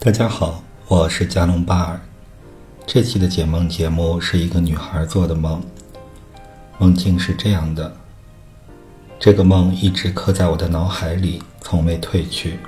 [0.00, 2.00] 大家好，我是加隆巴尔。
[2.86, 5.60] 这期的解梦节目是一个女孩做的梦，
[6.78, 7.92] 梦境是这样的。
[9.18, 12.60] 这个梦一直刻在我的脑海里，从未褪去，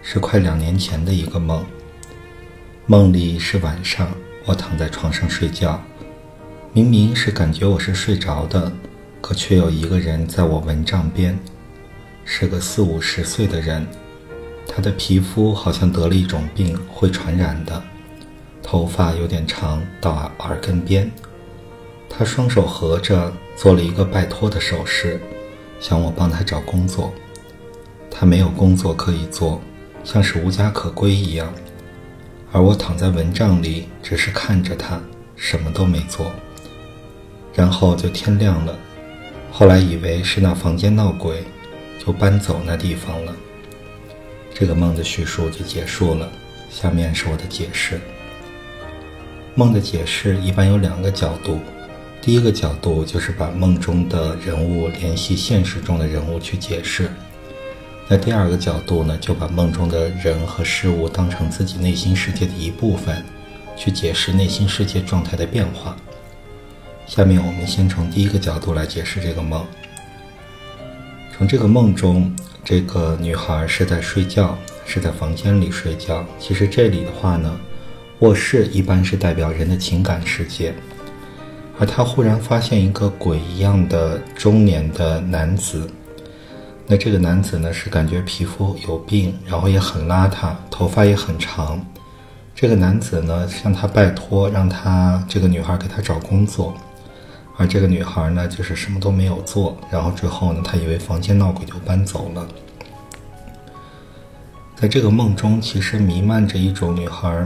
[0.00, 1.66] 是快两年前的一个梦。
[2.86, 4.08] 梦里是晚上，
[4.44, 5.82] 我躺在床上睡觉，
[6.72, 8.72] 明明是感觉我是睡着的，
[9.20, 11.36] 可却有一个人在我蚊帐边，
[12.24, 13.84] 是个四五十岁的人。
[14.72, 17.82] 他的皮肤好像得了一种病，会传染的。
[18.62, 21.10] 头发有点长，到耳根边。
[22.08, 25.20] 他双手合着，做了一个拜托的手势，
[25.80, 27.12] 想我帮他找工作。
[28.08, 29.60] 他没有工作可以做，
[30.04, 31.52] 像是无家可归一样。
[32.52, 35.00] 而我躺在蚊帐里，只是看着他，
[35.34, 36.30] 什么都没做。
[37.52, 38.78] 然后就天亮了。
[39.50, 41.42] 后来以为是那房间闹鬼，
[41.98, 43.34] 就搬走那地方了。
[44.60, 46.30] 这个梦的叙述就结束了，
[46.70, 47.98] 下面是我的解释。
[49.54, 51.60] 梦的解释一般有两个角度，
[52.20, 57.10] 第一个角度就是把梦中的人物联系现实中的人物去解释，
[58.06, 63.24] 那第二个角度呢，就把梦中的人和事物当成自己内心世界的一部分，
[63.78, 65.96] 去解释内心世界状态的变化。
[67.06, 69.66] 下面我们先从第一个角度来解释这个梦。
[71.34, 72.30] 从这个梦中。
[72.64, 76.24] 这个女孩是在睡觉，是在房间里睡觉。
[76.38, 77.58] 其实这里的话呢，
[78.20, 80.74] 卧室一般是代表人的情感世界。
[81.78, 85.90] 而她忽然发现一个鬼一样的中年的男子。
[86.86, 91.84] 那这个男子呢，是感觉皮肤有病，然后也很邋遢，头发也很长。
[92.54, 96.74] 这个男子呢，向她拜托，让他这个女孩给他找工作。
[97.60, 102.48] 而这个女孩呢，就是什么都没有做，然后之后呢，她以为房间闹鬼就搬走了。
[104.74, 107.44] 在这个梦中，其实弥漫着一种女孩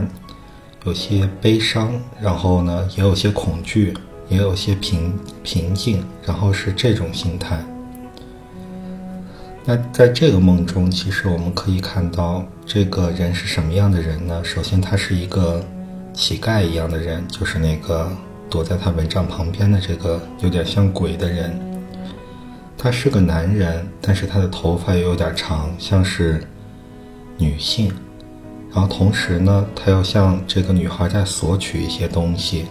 [0.85, 1.91] 有些悲伤，
[2.21, 3.93] 然后呢，也有些恐惧，
[4.29, 5.13] 也有些平
[5.43, 7.59] 平静，然后是这种心态。
[9.65, 14.41] 那在这个梦中，其实我们可以看到这个人是什么样的人呢？
[14.45, 15.61] 首先，他是一个
[16.13, 18.09] 乞丐一样的人，就是那个。
[18.49, 21.59] 躲在他蚊帐旁边的这个有点像鬼的人，
[22.77, 26.43] 他是个男人，但是他的头发又有点长，像是
[27.37, 27.91] 女性。
[28.71, 32.65] 然后同时呢，他要向这个女孩在索取一些东西，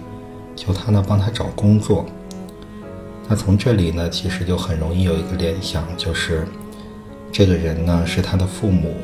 [0.54, 2.04] 求他呢帮他找工作。
[3.26, 6.46] 那从这里呢，其实就很容易有一个联想，就是
[7.32, 8.94] 这个人呢是他的父母。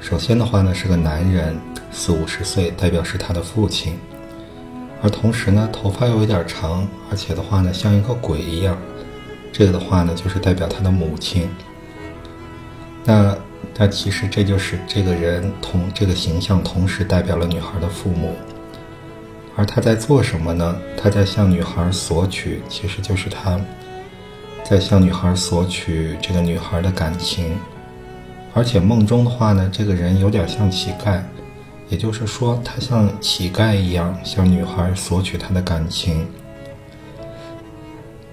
[0.00, 1.56] 首先的话呢是个男人，
[1.90, 3.98] 四五十岁，代表是他的父亲。
[5.00, 8.76] 而同时呢，头发又有点长，而且的话呢，像一个鬼一样。
[9.52, 11.48] 这个的话呢，就是代表他的母亲。
[13.04, 13.36] 那
[13.76, 18.34] 那其实这就是这个人同这个形象同时代表了女孩的父母。
[19.56, 20.76] 而他在做什么呢？
[20.96, 23.58] 他在向女孩索取，其实就是他
[24.64, 27.56] 在向女孩索取这个女孩的感情。
[28.54, 31.20] 而且梦中的话呢，这个人有点像乞丐。
[31.90, 36.26] 也就是说，他像乞丐一样向女孩索取她的感情。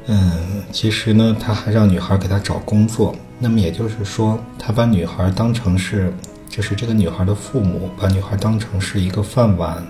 [0.07, 3.15] 嗯，其实呢，他还让女孩给他找工作。
[3.39, 6.13] 那么也就是说，他把女孩当成是，
[6.49, 9.81] 就是这个女孩的父母，把女孩当成是一个饭碗，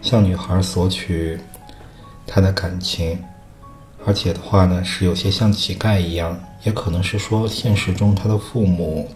[0.00, 1.38] 向女孩索取
[2.24, 3.18] 她的感情。
[4.06, 9.08] 而且的话呢，是有些像乞丐一样，也可能是说现实中他的父母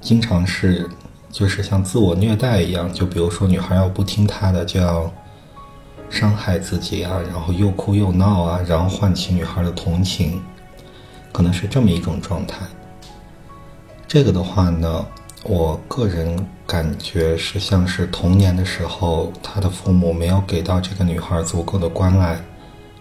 [0.00, 0.86] 经常是。
[1.30, 5.12] 就是像自我虐待一样，就比如说女孩要不听他的，就要
[6.08, 10.42] 伤害自己啊，然后又哭又闹啊，然后唤起女孩的同情，
[11.30, 12.64] 可能是这么一种状态。
[14.06, 15.06] 这个的话呢，
[15.44, 22.40] 我个人感觉是像是童年的时候，他的父母没有给到这个女孩足够的关爱，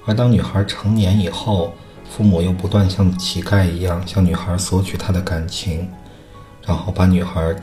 [0.06, 1.74] 而当女孩成年以后，
[2.10, 5.90] 父母又不断像乞丐一样向女孩索取她的感情，
[6.66, 7.56] 然后把女孩。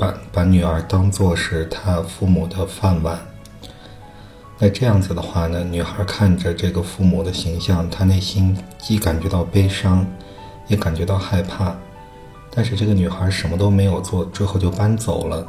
[0.00, 3.18] 把把女儿当做是他父母的饭碗，
[4.58, 10.06] 那这样子的话呢，女孩看着这个父母的形象，她内心既感觉到悲伤，
[10.68, 11.76] 也感觉到害怕。
[12.50, 15.46] 但是这个女孩什么都没有做，最后就搬走了。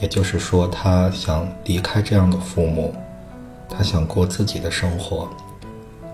[0.00, 2.94] 也就是说，她想离开这样的父母，
[3.68, 5.28] 她想过自己的生活。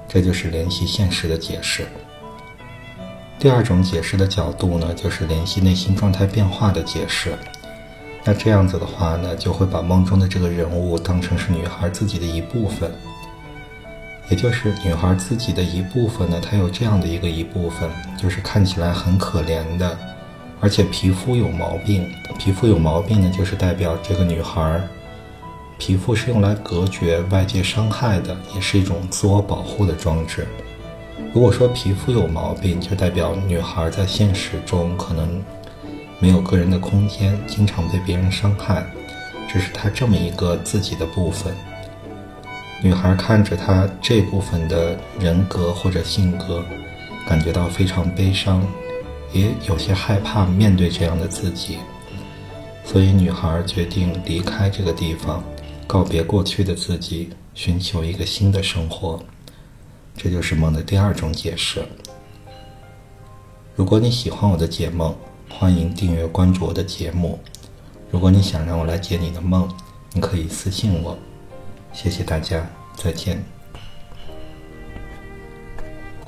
[0.08, 1.87] 这就是联系现实的解释。
[3.38, 7.36] 第二种解释的角度呢，就是联系内心状态变化的解释。
[8.24, 12.90] 那这样子的话呢，就会把梦中的这个人物当成是女孩自己的一部分，
[14.30, 16.40] 也就是女孩自己的一部分呢。
[16.40, 19.96] 她有这样的一个一部分，就是看起来很可怜的，
[20.60, 22.10] 而且皮肤有毛病。
[22.38, 24.80] 皮肤有毛病呢，就是代表这个女孩
[25.78, 30.46] 皮肤是用来隔绝外界伤害的，也是一种自我保护的装置。
[31.32, 35.42] 如果说皮肤有毛病，就代表女孩在现实中可能
[36.18, 38.86] 没有个人的空间，经常被别人伤害，
[39.46, 41.54] 这是她这么一个自己的部分。
[42.82, 46.64] 女孩看着她这部分的人格或者性格，
[47.26, 48.66] 感觉到非常悲伤，
[49.32, 51.78] 也有些害怕面对这样的自己，
[52.84, 55.42] 所以女孩决定离开这个地方，
[55.86, 59.18] 告别过去的自己，寻求一个新的生活。
[60.16, 61.84] 这就是梦的第二种解释。
[63.74, 65.14] 如果你喜欢我的解梦，
[65.50, 67.38] 欢迎订阅关注我的节目。
[68.10, 69.68] 如果你想让我来解你的梦，
[70.12, 71.16] 你可以私信我。
[71.92, 72.66] 谢谢大家，
[72.96, 73.55] 再见。